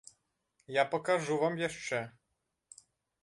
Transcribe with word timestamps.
Я 0.75 0.83
пакажу 0.93 1.37
вам 1.43 1.59
яшчэ! 1.67 1.99